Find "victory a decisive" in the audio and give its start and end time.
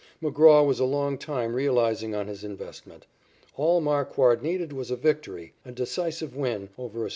4.95-6.35